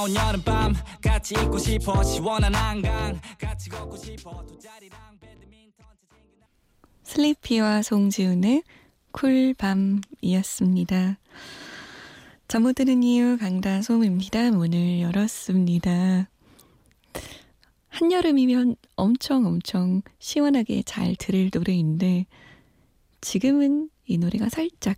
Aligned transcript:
더운 0.00 0.14
여름밤 0.14 0.72
같이 1.02 1.34
있고 1.34 1.58
싶어 1.58 2.02
시원한 2.02 2.54
한강 2.54 3.20
같이 3.38 3.68
걷고 3.68 3.98
싶어 3.98 4.42
두 4.46 4.58
자리랑 4.58 5.18
배드민턴 5.20 5.84
슬리피와 7.02 7.82
송지훈의 7.82 8.62
쿨밤이었습니다. 9.12 11.18
잠 12.48 12.62
못 12.62 12.76
드는 12.76 13.02
이유 13.02 13.36
강다솜입니다. 13.36 14.52
문을 14.52 15.02
열었습니다. 15.02 16.30
한여름이면 17.90 18.76
엄청 18.96 19.44
엄청 19.44 20.00
시원하게 20.18 20.82
잘 20.84 21.14
들을 21.14 21.50
노래인데 21.52 22.24
지금은 23.20 23.90
이 24.06 24.16
노래가 24.16 24.48
살짝 24.48 24.96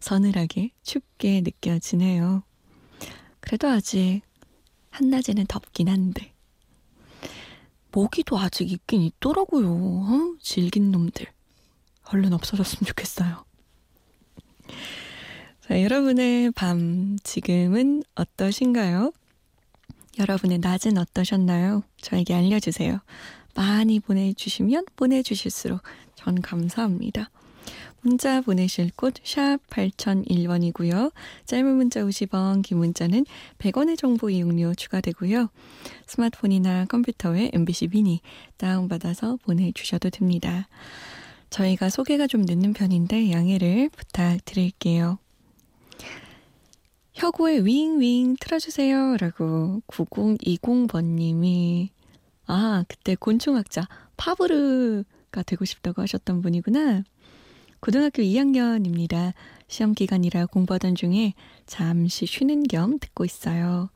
서늘하게 0.00 0.70
춥게 0.82 1.42
느껴지네요. 1.42 2.44
그래도 3.42 3.68
아직 3.68 4.22
한낮에는 4.92 5.46
덥긴 5.48 5.88
한데 5.88 6.32
모기도 7.90 8.38
아직 8.38 8.70
있긴 8.70 9.02
있더라고요. 9.02 9.68
어? 9.68 10.36
질긴 10.40 10.90
놈들. 10.92 11.26
얼른 12.12 12.32
없어졌으면 12.32 12.86
좋겠어요. 12.86 13.44
자, 15.60 15.82
여러분의 15.82 16.50
밤 16.52 17.16
지금은 17.22 18.02
어떠신가요? 18.14 19.12
여러분의 20.18 20.58
낮은 20.58 20.98
어떠셨나요? 20.98 21.84
저에게 22.00 22.34
알려주세요. 22.34 23.00
많이 23.54 24.00
보내주시면 24.00 24.86
보내주실수록 24.96 25.82
전 26.14 26.40
감사합니다. 26.40 27.30
문자 28.02 28.40
보내실 28.40 28.90
곳 28.96 29.14
샵 29.24 29.58
8001번이고요. 29.68 31.12
짧은 31.46 31.76
문자 31.76 32.02
50원, 32.02 32.62
긴 32.62 32.78
문자는 32.78 33.24
100원의 33.58 33.96
정보 33.96 34.28
이용료 34.28 34.74
추가되고요. 34.74 35.48
스마트폰이나 36.06 36.86
컴퓨터에 36.86 37.50
MBC 37.52 37.88
미니 37.88 38.20
다운받아서 38.56 39.38
보내주셔도 39.44 40.10
됩니다. 40.10 40.68
저희가 41.50 41.90
소개가 41.90 42.26
좀 42.26 42.42
늦는 42.42 42.72
편인데 42.72 43.30
양해를 43.30 43.88
부탁드릴게요. 43.90 45.18
혁오의 47.14 47.64
윙윙 47.64 48.36
틀어주세요. 48.40 49.18
라고 49.18 49.80
9020번님이 49.86 51.90
아 52.46 52.84
그때 52.88 53.14
곤충학자 53.14 53.86
파브르가 54.16 55.42
되고 55.46 55.64
싶다고 55.64 56.02
하셨던 56.02 56.42
분이구나. 56.42 57.04
고등학교 57.82 58.22
2학년입니다. 58.22 59.34
시험 59.66 59.92
기간이라 59.92 60.46
공부하던 60.46 60.94
중에 60.94 61.34
잠시 61.66 62.26
쉬는 62.26 62.68
겸 62.68 63.00
듣고 63.00 63.24
있어요. 63.24 63.90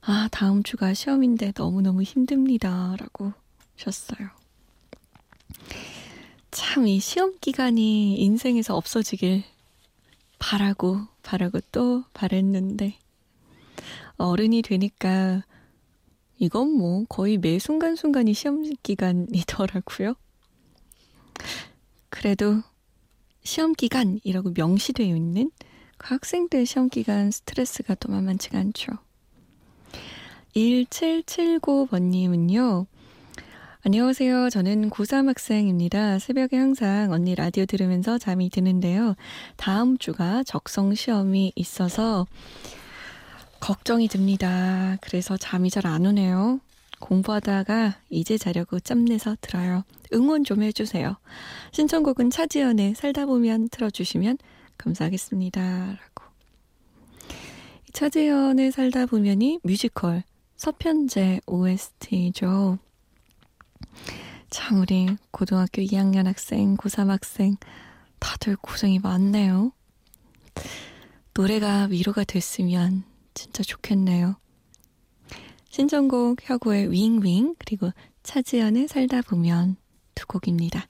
아, 0.00 0.28
다음 0.32 0.64
주가 0.64 0.92
시험인데 0.94 1.52
너무너무 1.56 2.02
힘듭니다. 2.02 2.96
라고 2.98 3.32
하셨어요. 3.76 4.30
참, 6.50 6.88
이 6.88 6.98
시험 6.98 7.38
기간이 7.40 8.16
인생에서 8.18 8.76
없어지길 8.76 9.44
바라고, 10.40 11.06
바라고 11.22 11.60
또 11.70 12.02
바랬는데, 12.14 12.98
어른이 14.16 14.62
되니까 14.62 15.44
이건 16.38 16.76
뭐 16.76 17.04
거의 17.08 17.38
매 17.38 17.60
순간순간이 17.60 18.34
시험 18.34 18.64
기간이더라고요. 18.82 20.14
그래도 22.10 22.64
시험 23.44 23.74
기간이라고 23.74 24.52
명시되어 24.56 25.14
있는 25.14 25.50
그 25.98 26.14
학생들 26.14 26.64
시험 26.66 26.88
기간 26.88 27.30
스트레스가 27.30 27.94
또 27.96 28.10
만만치가 28.10 28.58
않죠. 28.58 28.92
1779번님은요. 30.56 32.86
안녕하세요. 33.86 34.48
저는 34.48 34.88
고3 34.88 35.26
학생입니다. 35.26 36.18
새벽에 36.18 36.56
항상 36.56 37.12
언니 37.12 37.34
라디오 37.34 37.66
들으면서 37.66 38.16
잠이 38.16 38.48
드는데요. 38.48 39.14
다음 39.56 39.98
주가 39.98 40.42
적성 40.42 40.94
시험이 40.94 41.52
있어서 41.54 42.26
걱정이 43.60 44.08
듭니다. 44.08 44.96
그래서 45.02 45.36
잠이 45.36 45.68
잘 45.68 45.86
안 45.86 46.06
오네요. 46.06 46.60
공부하다가 47.00 48.00
이제 48.10 48.38
자려고 48.38 48.80
짬내서 48.80 49.36
들어요. 49.40 49.84
응원 50.12 50.44
좀 50.44 50.62
해주세요. 50.62 51.16
신청곡은 51.72 52.30
차지연의 52.30 52.94
살다 52.94 53.26
보면 53.26 53.68
틀어주시면 53.70 54.38
감사하겠습니다. 54.78 55.60
라고. 55.60 56.24
차지연의 57.92 58.72
살다 58.72 59.06
보면이 59.06 59.60
뮤지컬 59.62 60.24
서편제 60.56 61.40
OST죠. 61.46 62.78
참 64.50 64.80
우리 64.80 65.08
고등학교 65.30 65.82
2학년 65.82 66.24
학생, 66.24 66.76
고3 66.76 67.08
학생 67.08 67.56
다들 68.18 68.56
고생이 68.56 69.00
많네요. 69.00 69.72
노래가 71.34 71.86
위로가 71.90 72.24
됐으면 72.24 73.04
진짜 73.34 73.62
좋겠네요. 73.62 74.36
신청곡 75.74 76.48
혁오의 76.48 76.92
윙윙 76.92 77.56
그리고 77.58 77.90
차지연의 78.22 78.86
살다 78.86 79.22
보면 79.22 79.74
두 80.14 80.24
곡입니다. 80.28 80.86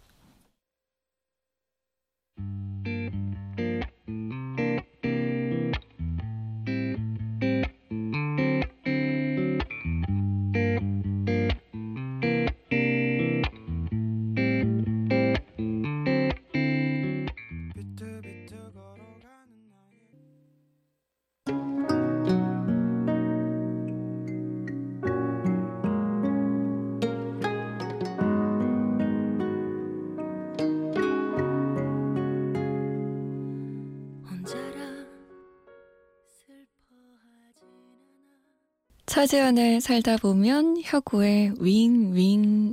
차지연의 39.15 39.81
살다 39.81 40.17
보면 40.17 40.83
혁오의 40.83 41.55
윙윙이었습니다. 41.61 42.73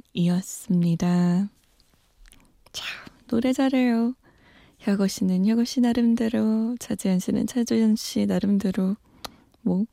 참 2.71 3.05
노래 3.27 3.53
잘해요. 3.53 4.15
혁오 4.79 5.05
씨는 5.05 5.45
혁오 5.45 5.65
씨 5.65 5.81
나름대로, 5.81 6.75
차지연 6.79 7.19
씨는 7.19 7.45
차지연 7.45 7.95
씨 7.95 8.25
나름대로 8.25 8.95
뭐 9.61 9.85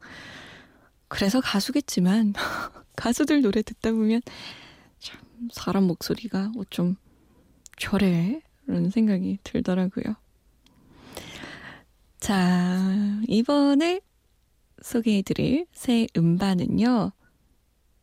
그래서 1.08 1.42
가수겠지만 1.42 2.32
가수들 2.96 3.42
노래 3.42 3.60
듣다 3.60 3.92
보면 3.92 4.22
참 5.00 5.20
사람 5.52 5.84
목소리가 5.84 6.52
어좀 6.56 6.96
저래 7.76 8.40
라는 8.66 8.88
생각이 8.88 9.36
들더라고요. 9.44 10.16
자, 12.20 12.78
이번에 13.26 14.00
소개해드릴 14.82 15.66
새 15.72 16.06
음반은요. 16.16 17.12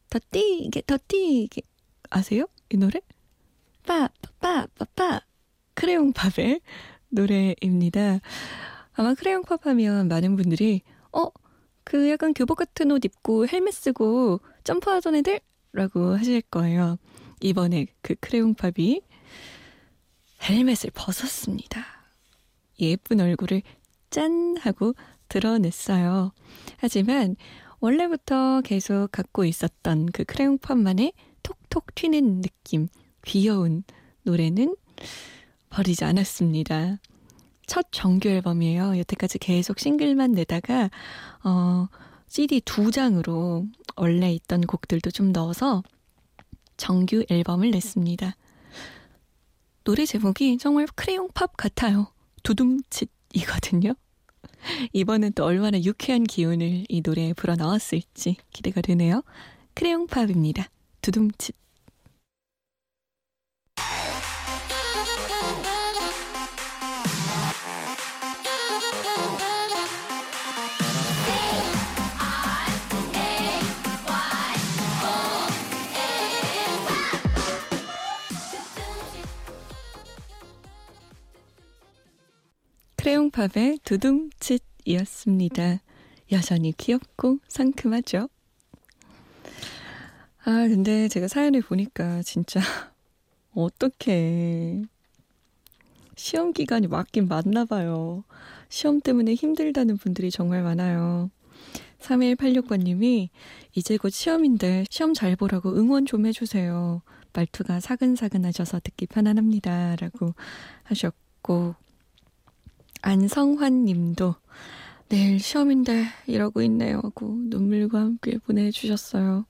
더 0.10 0.20
뛰게, 0.32 0.82
더 0.86 0.98
뛰게. 0.98 1.62
아세요? 2.10 2.48
이 2.70 2.78
노래? 2.78 3.02
빠, 3.86 4.10
빠, 4.40 4.68
빠, 4.76 4.86
빠. 4.96 5.22
크레용 5.74 6.14
팝의 6.14 6.62
노래입니다. 7.10 8.20
아마 8.94 9.14
크레용 9.14 9.44
팝 9.44 9.66
하면 9.66 10.08
많은 10.08 10.36
분들이, 10.36 10.82
어, 11.12 11.30
그 11.84 12.10
약간 12.10 12.34
교복 12.34 12.58
같은 12.58 12.92
옷 12.92 13.04
입고 13.06 13.48
헬멧 13.48 13.74
쓰고 13.74 14.40
점프하던 14.64 15.16
애들? 15.16 15.40
라고 15.74 16.16
하실 16.16 16.42
거예요. 16.42 16.98
이번에 17.42 17.88
그 18.02 18.16
크레용 18.16 18.56
팝이 18.56 19.02
헬멧을 20.42 20.92
벗었습니다. 20.94 21.86
예쁜 22.80 23.20
얼굴을 23.20 23.62
짠 24.16 24.56
하고 24.62 24.94
드러냈어요. 25.28 26.32
하지만 26.78 27.36
원래부터 27.82 28.62
계속 28.62 29.10
갖고 29.12 29.44
있었던 29.44 30.06
그 30.14 30.24
크레용팝만의 30.24 31.12
톡톡 31.44 31.94
튀는 31.94 32.40
느낌, 32.40 32.88
귀여운 33.26 33.84
노래는 34.24 34.78
버리지 35.70 36.06
않았습니다. 36.06 37.00
첫 37.68 37.88
정규 37.92 38.30
앨범이에요. 38.30 38.98
여태까지 39.00 39.38
계속 39.40 39.80
싱글만 39.80 40.32
내다가 40.32 40.90
어, 41.44 41.90
CD 42.28 42.62
두 42.62 42.92
장으로 42.92 43.66
원래 43.98 44.32
있던 44.32 44.62
곡들도 44.62 45.12
좀 45.12 45.34
넣어서 45.34 45.84
정규 46.78 47.26
앨범을 47.30 47.72
냈습니다. 47.72 48.38
노래 49.84 50.06
제목이 50.06 50.58
정말 50.58 50.88
크레용 50.96 51.28
팝 51.34 51.58
같아요. 51.58 52.08
두둠칫이거든요. 52.44 53.94
이번엔 54.94 55.34
또 55.34 55.46
얼마나 55.46 55.80
유쾌한 55.82 56.24
기운을 56.24 56.86
이 56.88 57.02
노래에 57.06 57.34
불어 57.34 57.56
넣었을지 57.56 58.38
기대가 58.52 58.82
되네요. 58.82 59.24
크레용 59.74 60.08
팝입니다. 60.08 60.70
두둠칫. 61.02 61.65
팝의 83.36 83.80
두둠칫이었습니다. 83.84 85.82
여전히 86.32 86.72
귀엽고 86.72 87.40
상큼하죠? 87.50 88.30
아, 90.46 90.52
근데 90.70 91.10
제가 91.10 91.28
사연을 91.28 91.62
보니까 91.62 92.22
진짜 92.22 92.62
어떻게 93.54 94.82
시험 96.16 96.54
기간이 96.54 96.88
맞긴 96.88 97.28
맞나 97.28 97.66
봐요. 97.66 98.24
시험 98.70 99.02
때문에 99.02 99.34
힘들다는 99.34 99.98
분들이 99.98 100.32
정말 100.32 100.64
많아요. 100.64 101.30
3186번님이 102.00 103.28
이제 103.74 103.98
곧 103.98 104.12
시험인데 104.12 104.86
시험 104.90 105.14
잘 105.14 105.36
보라고 105.36 105.76
응원 105.76 106.06
좀 106.06 106.26
해주세요. 106.26 107.02
말투가 107.34 107.82
사근사근하셔서 107.82 108.80
듣기 108.80 109.08
편안합니다. 109.08 109.98
라고 109.98 110.34
하셨고 110.84 111.76
안성환 113.06 113.86
님도 113.86 114.34
내일 115.10 115.40
시험인데 115.40 116.08
이러고 116.26 116.64
있네요 116.64 117.02
하고 117.04 117.38
눈물과 117.38 118.00
함께 118.00 118.40
보내주셨어요. 118.40 119.46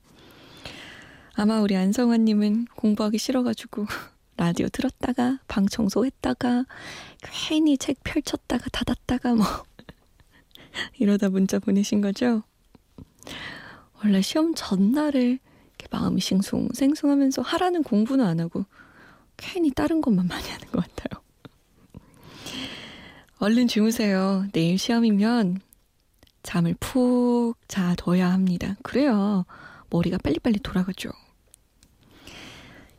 아마 1.36 1.62
우리 1.62 1.78
안성환 1.78 2.26
님은 2.26 2.66
공부하기 2.76 3.18
싫어가지고 3.18 3.86
라디오 4.36 4.68
들었다가 4.68 5.40
방 5.48 5.68
청소했다가 5.68 6.66
괜히 7.22 7.78
책 7.78 8.04
펼쳤다가 8.04 8.66
닫았다가 8.74 9.36
뭐 9.36 9.46
이러다 11.00 11.30
문자 11.30 11.58
보내신 11.58 12.02
거죠? 12.02 12.44
원래 14.04 14.22
시험 14.22 14.54
전날에 14.54 15.40
마음이 15.92 16.20
싱숭생숭하면서 16.20 17.42
하라는 17.42 17.84
공부는 17.84 18.26
안 18.26 18.42
하고 18.42 18.66
괜히 19.38 19.72
다른 19.72 20.02
것만 20.02 20.28
많이 20.28 20.50
하는 20.50 20.68
것 20.68 20.86
같아요. 20.86 21.25
얼른 23.38 23.68
주무세요. 23.68 24.48
내일 24.54 24.78
시험이면 24.78 25.60
잠을 26.42 26.74
푹 26.80 27.56
자둬야 27.68 28.32
합니다. 28.32 28.78
그래야 28.82 29.44
머리가 29.90 30.18
빨리빨리 30.20 30.60
돌아가죠. 30.60 31.10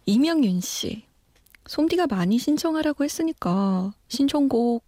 이명윤 0.05 0.61
씨. 0.61 1.05
솜디가 1.67 2.07
많이 2.07 2.39
신청하라고 2.39 3.03
했으니까 3.03 3.93
신청곡 4.09 4.85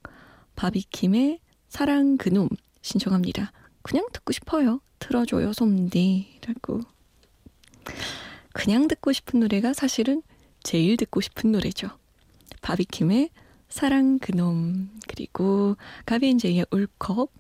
바비킴의 0.54 1.40
사랑 1.68 2.18
그놈 2.18 2.48
신청합니다. 2.82 3.52
그냥 3.82 4.06
듣고 4.12 4.32
싶어요. 4.32 4.80
틀어줘요 4.98 5.52
솜디라고. 5.54 6.82
그냥 8.52 8.86
듣고 8.86 9.12
싶은 9.12 9.40
노래가 9.40 9.72
사실은 9.72 10.22
제일 10.62 10.96
듣고 10.96 11.20
싶은 11.20 11.52
노래죠. 11.52 11.88
바비킴의 12.60 13.30
사랑 13.69 14.19
그놈 14.19 14.91
그리고 15.06 15.76
가비앤제이의 16.06 16.67
울컥 16.70 17.31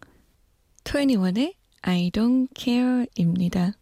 21의 0.84 1.54
I 1.82 2.10
don't 2.10 2.48
care입니다. 2.56 3.72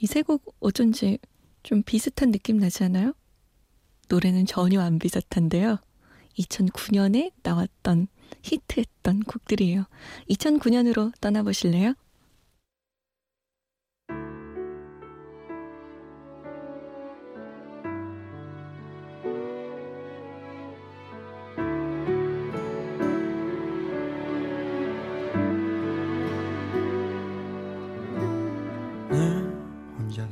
이 0.00 0.06
세 0.06 0.22
곡 0.22 0.54
어쩐지 0.60 1.18
좀 1.62 1.82
비슷한 1.82 2.32
느낌 2.32 2.58
나지 2.58 2.82
않아요? 2.84 3.12
노래는 4.08 4.46
전혀 4.46 4.80
안 4.80 4.98
비슷한데요. 4.98 5.78
2009년에 6.38 7.32
나왔던 7.42 8.08
히트했던 8.42 9.20
곡들이에요. 9.20 9.84
2009년으로 10.30 11.12
떠나보실래요? 11.20 11.94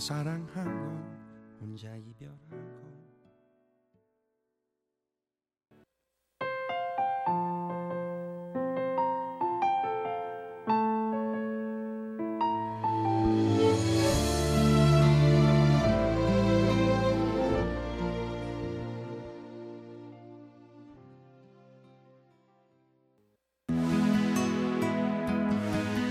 사랑하고 0.10 0.70
혼자 1.62 1.96
이별하고 1.96 2.86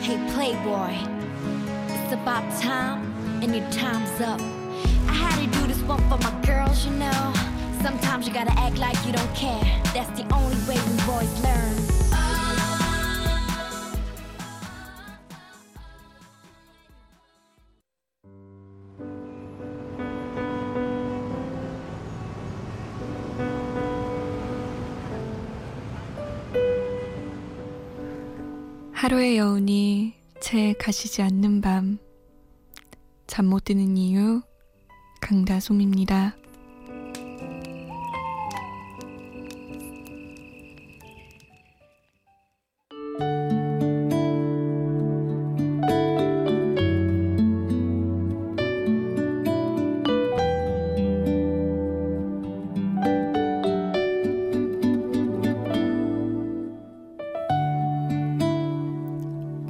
Hey 0.01 0.19
Playboy, 0.33 0.93
it's 1.89 2.13
about 2.13 2.45
time 2.61 3.08
and 3.43 3.55
your 3.55 3.69
time's 3.71 4.21
up. 4.21 4.41
I 5.09 5.13
had 5.13 5.37
to 5.41 5.59
do 5.59 5.67
this 5.67 5.83
one 5.83 6.01
for 6.09 6.19
my 6.19 6.33
girls, 6.45 6.85
you 6.85 6.93
know. 6.93 7.33
Sometimes 7.83 8.27
you 8.27 8.33
gotta 8.33 8.53
act 8.59 8.79
like 8.79 8.97
you 9.07 9.13
don't 9.13 9.35
care. 9.35 9.63
That's 9.93 10.11
the 10.19 10.27
only 10.33 10.57
way 10.67 10.77
we 10.77 10.97
boys 11.07 11.43
learn. 11.43 11.95
하루의 28.93 29.37
여운이 29.37 30.15
채 30.41 30.73
가시지 30.79 31.21
않는 31.21 31.61
밤. 31.61 31.99
잠 33.30 33.46
못 33.46 33.64
드는 33.64 33.96
이유, 33.96 34.42
강다솜입니다. 35.22 36.36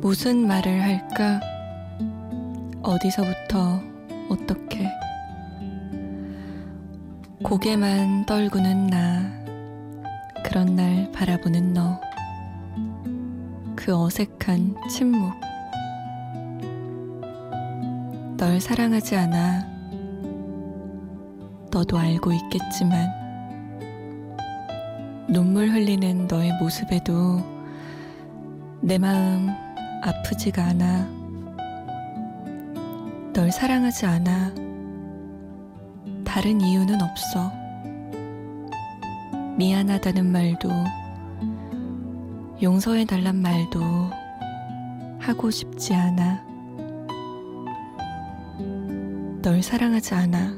무슨 0.01 0.47
말을 0.47 0.81
할까? 0.81 1.48
어디서부터 2.99 3.81
어떻게? 4.29 4.85
고개만 7.41 8.25
떨구는 8.25 8.87
나, 8.87 9.21
그런 10.43 10.75
날 10.75 11.09
바라보는 11.13 11.73
너, 11.73 11.99
그 13.75 13.95
어색한 13.95 14.75
침묵. 14.89 15.33
널 18.35 18.59
사랑하지 18.59 19.15
않아. 19.15 19.65
너도 21.71 21.97
알고 21.97 22.33
있겠지만, 22.33 23.07
눈물 25.29 25.69
흘리는 25.69 26.27
너의 26.27 26.51
모습에도 26.59 27.41
내 28.81 28.97
마음 28.97 29.49
아프지가 30.01 30.65
않아. 30.65 31.18
널 33.39 33.53
사랑하지 33.53 34.05
않아. 34.05 34.53
다른 36.25 36.59
이유는 36.59 37.01
없어. 37.01 37.49
미안하다는 39.55 40.29
말도, 40.29 40.69
용서해달란 42.61 43.37
말도 43.37 43.79
하고 45.21 45.49
싶지 45.49 45.95
않아. 45.95 46.43
널 49.41 49.63
사랑하지 49.63 50.15
않아. 50.15 50.53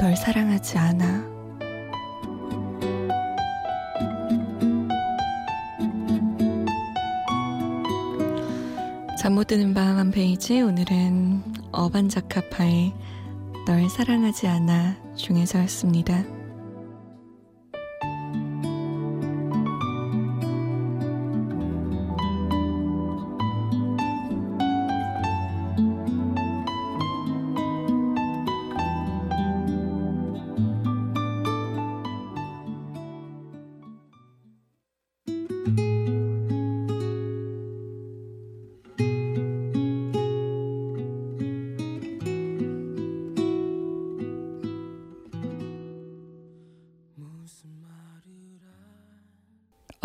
널 0.00 0.16
사랑하지 0.16 0.78
않아. 0.78 1.35
잠 9.26 9.34
못 9.34 9.48
드는 9.48 9.74
밤 9.74 9.98
한 9.98 10.12
페이지 10.12 10.62
오늘은 10.62 11.42
어반자카파의 11.72 12.94
널 13.66 13.90
사랑하지 13.90 14.46
않아 14.46 14.94
중에서였습니다. 15.16 16.35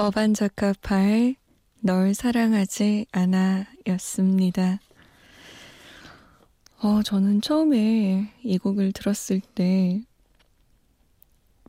어반자카파의 0.01 1.35
널 1.81 2.15
사랑하지 2.15 3.05
않아 3.11 3.67
였습니다. 3.85 4.79
어, 6.79 7.03
저는 7.03 7.41
처음에 7.41 8.33
이 8.41 8.57
곡을 8.57 8.93
들었을 8.93 9.41
때 9.53 10.01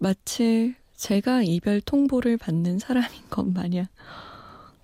마치 0.00 0.74
제가 0.96 1.42
이별 1.42 1.82
통보를 1.82 2.38
받는 2.38 2.78
사람인 2.78 3.28
것 3.28 3.46
마냥 3.46 3.86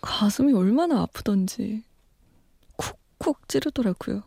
가슴이 0.03 0.53
얼마나 0.53 1.01
아프던지 1.01 1.85
쿡쿡 2.77 3.49
찌르더라고요. 3.49 4.25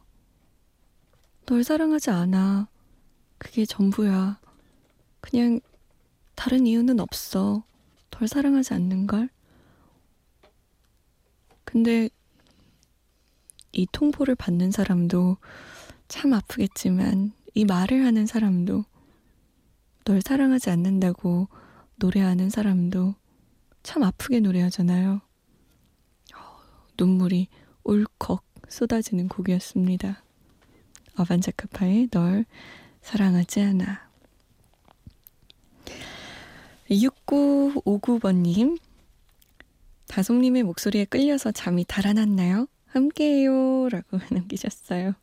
널 1.46 1.64
사랑하지 1.64 2.10
않아. 2.10 2.68
그게 3.38 3.68
전부야. 3.68 4.40
그냥 5.20 5.60
다른 6.34 6.66
이유는 6.66 7.00
없어. 7.00 7.64
덜 8.12 8.28
사랑하지 8.28 8.74
않는걸? 8.76 9.30
근데 11.64 12.10
이 13.72 13.88
통보를 13.92 14.36
받는 14.36 14.72
사람도 14.72 15.38
참 16.08 16.34
아프겠지만 16.34 17.32
이 17.54 17.66
말을 17.66 18.06
하는 18.06 18.26
사람도 18.26 18.84
널 20.04 20.22
사랑하지 20.22 20.70
않는다고 20.70 21.48
노래하는 21.96 22.50
사람도 22.50 23.16
참 23.84 24.04
아프게 24.04 24.40
노래하잖아요. 24.40 25.22
눈물이 26.98 27.48
울컥 27.84 28.44
쏟아지는 28.68 29.28
곡이었습니다. 29.28 30.24
어반자카파의 31.18 32.10
널 32.10 32.46
사랑하지 33.02 33.62
않아. 33.62 34.11
6959번님, 36.92 38.78
다솜님의 40.08 40.64
목소리에 40.64 41.06
끌려서 41.06 41.52
잠이 41.52 41.86
달아났나요? 41.88 42.68
함께해요. 42.88 43.88
라고 43.90 44.20
남기셨어요. 44.30 45.14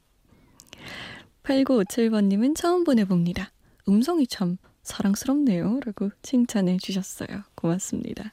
8957번님은 1.43 2.57
처음 2.57 2.85
보내봅니다. 2.85 3.53
음성이 3.89 4.27
참 4.27 4.57
사랑스럽네요. 4.83 5.81
라고 5.85 6.11
칭찬해 6.23 6.79
주셨어요. 6.79 7.43
고맙습니다. 7.55 8.33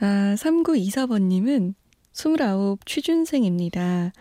아, 0.00 0.34
3924번님은 0.38 1.74
29 2.14 2.78
취준생입니다. 2.86 4.12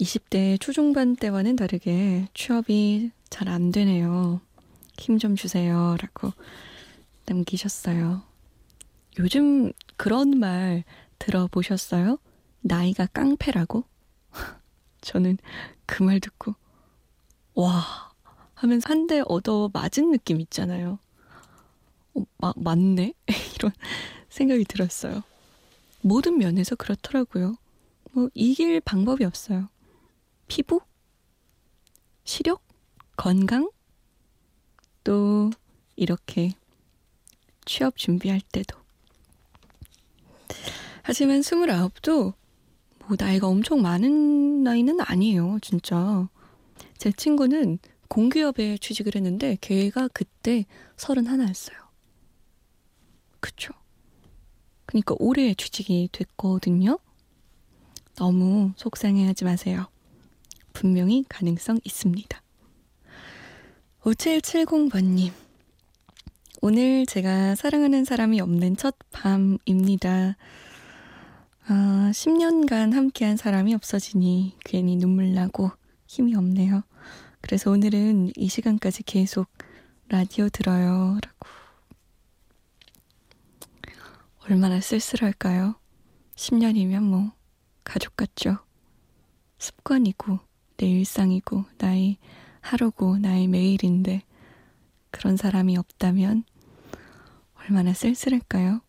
20대 0.00 0.60
초중반 0.60 1.14
때와는 1.14 1.54
다르게 1.56 2.26
취업이 2.34 3.10
잘 3.30 3.48
안 3.48 3.70
되네요. 3.70 4.40
힘 4.98 5.18
좀 5.18 5.36
주세요. 5.36 5.96
라고 6.00 6.32
남기셨어요. 7.30 8.22
요즘 9.18 9.72
그런 9.96 10.30
말 10.38 10.84
들어보셨어요? 11.18 12.18
나이가 12.60 13.06
깡패라고? 13.06 13.84
저는 15.00 15.38
그 15.86 16.02
말 16.04 16.20
듣고, 16.20 16.54
와, 17.54 18.12
하면서 18.54 18.88
한 18.90 19.06
대 19.06 19.22
얻어 19.26 19.70
맞은 19.72 20.10
느낌 20.12 20.40
있잖아요. 20.40 20.98
어, 22.14 22.24
마, 22.38 22.52
맞네? 22.56 23.14
이런 23.56 23.72
생각이 24.28 24.64
들었어요. 24.64 25.22
모든 26.02 26.38
면에서 26.38 26.76
그렇더라고요. 26.76 27.56
뭐, 28.12 28.28
이길 28.34 28.80
방법이 28.80 29.24
없어요. 29.24 29.68
피부? 30.48 30.80
시력? 32.24 32.62
건강? 33.16 33.70
또, 35.04 35.50
이렇게 35.96 36.52
취업 37.64 37.96
준비할 37.96 38.40
때도. 38.40 38.78
하지만 41.02 41.40
29도 41.40 42.34
뭐 43.06 43.16
나이가 43.18 43.48
엄청 43.48 43.82
많은 43.82 44.62
나이는 44.62 45.00
아니에요, 45.00 45.58
진짜. 45.62 46.28
제 46.98 47.10
친구는 47.10 47.78
공기업에 48.08 48.78
취직을 48.78 49.14
했는데 49.14 49.56
걔가 49.60 50.08
그때 50.08 50.66
31였어요. 50.96 51.74
그쵸? 53.40 53.72
그니까 54.86 55.14
올해 55.18 55.54
취직이 55.54 56.08
됐거든요. 56.12 56.98
너무 58.16 58.72
속상해하지 58.76 59.44
마세요. 59.44 59.86
분명히 60.72 61.24
가능성 61.28 61.80
있습니다. 61.84 62.42
5770번님. 64.02 65.32
오늘 66.62 67.06
제가 67.06 67.54
사랑하는 67.54 68.04
사람이 68.04 68.38
없는 68.38 68.76
첫 68.76 68.94
밤입니다. 69.12 70.36
아, 71.66 72.10
10년간 72.12 72.92
함께한 72.92 73.38
사람이 73.38 73.74
없어지니 73.74 74.58
괜히 74.62 74.96
눈물 74.96 75.32
나고 75.32 75.70
힘이 76.06 76.34
없네요. 76.34 76.82
그래서 77.40 77.70
오늘은 77.70 78.32
이 78.36 78.48
시간까지 78.48 79.04
계속 79.04 79.48
라디오 80.10 80.50
들어요. 80.50 81.18
라고. 81.22 81.48
얼마나 84.40 84.82
쓸쓸할까요? 84.82 85.76
10년이면 86.34 87.04
뭐, 87.04 87.32
가족 87.84 88.16
같죠? 88.16 88.58
습관이고, 89.58 90.40
내 90.76 90.86
일상이고, 90.90 91.64
나의 91.78 92.18
하루고, 92.60 93.16
나의 93.16 93.46
매일인데, 93.46 94.24
그런 95.10 95.36
사람이 95.36 95.76
없다면 95.76 96.44
얼마나 97.62 97.92
쓸쓸할까요? 97.92 98.80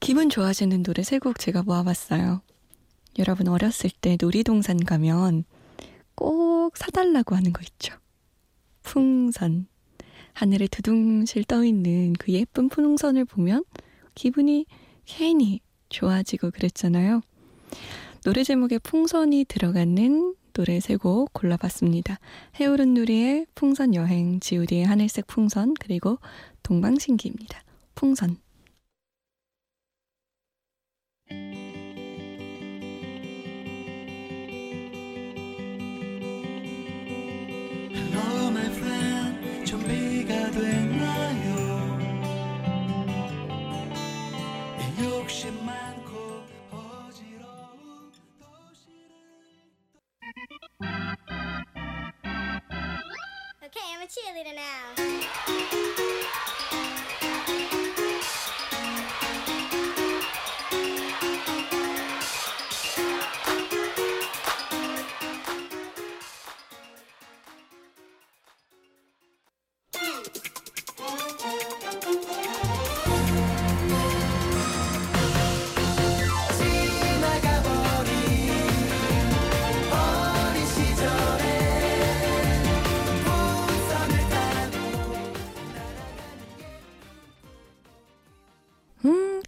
기분 0.00 0.28
좋아지는 0.28 0.82
노래 0.82 1.02
세 1.02 1.18
곡 1.18 1.38
제가 1.38 1.62
모아봤어요. 1.62 2.42
여러분 3.18 3.48
어렸을 3.48 3.90
때 3.90 4.16
놀이동산 4.20 4.78
가면 4.84 5.44
꼭 6.14 6.76
사달라고 6.76 7.34
하는 7.36 7.52
거 7.52 7.62
있죠. 7.62 7.94
풍선. 8.82 9.66
하늘에 10.34 10.66
두둥실 10.66 11.44
떠있는 11.44 12.14
그 12.14 12.32
예쁜 12.32 12.68
풍선을 12.68 13.26
보면 13.26 13.64
기분이 14.14 14.66
괜히 15.04 15.60
좋아지고 15.90 16.50
그랬잖아요. 16.50 17.20
노래 18.24 18.42
제목에 18.42 18.78
풍선이 18.78 19.44
들어가는 19.46 20.34
노래 20.52 20.80
세 20.80 20.96
곡 20.96 21.32
골라봤습니다. 21.32 22.18
해오른 22.60 22.94
누리의 22.94 23.46
풍선 23.54 23.94
여행, 23.94 24.40
지우디의 24.40 24.84
하늘색 24.84 25.26
풍선, 25.26 25.74
그리고 25.74 26.18
동방신기입니다. 26.62 27.62
풍선. 27.94 28.36
I'm 54.02 54.08
a 54.08 54.10
cheerleader 54.10 54.56
now. 54.56 54.94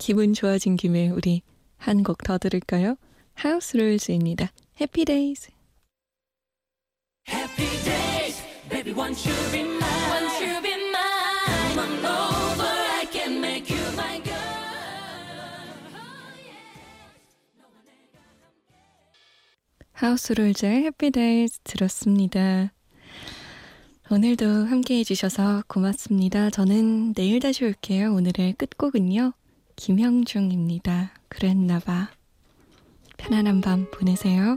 기분 0.04 0.34
좋아진 0.34 0.76
김에 0.76 1.08
우리 1.08 1.40
한 1.78 2.02
곡 2.02 2.18
더 2.24 2.36
들을까요? 2.36 2.96
하우스 3.32 3.78
룰즈입니다. 3.78 4.52
Happy 4.78 5.06
Days. 5.06 5.48
Happy 7.26 7.66
days, 7.84 8.42
baby, 8.68 8.92
won't 8.92 9.16
you 9.26 9.34
be 9.50 9.60
mine? 9.60 9.80
Won't 9.80 10.44
you 10.44 10.60
be 10.60 10.74
mine? 10.92 11.72
Come 11.72 11.78
on 11.78 12.04
over, 12.04 12.68
I 13.00 13.06
can 13.10 13.38
make 13.38 13.74
you 13.74 13.82
my 13.94 14.22
girl. 14.22 14.34
하우스 19.94 20.34
룰즈의 20.34 20.84
Happy 20.84 21.12
Days 21.12 21.60
들었습니다. 21.64 22.74
오늘도 24.10 24.66
함께 24.66 24.98
해주셔서 24.98 25.64
고맙습니다. 25.66 26.50
저는 26.50 27.14
내일 27.14 27.40
다시 27.40 27.64
올게요. 27.64 28.12
오늘의 28.12 28.52
끝곡은요. 28.58 29.32
김형중입니다. 29.76 31.12
그랬나봐. 31.28 32.10
편안한 33.16 33.60
밤 33.60 33.90
보내세요. 33.90 34.56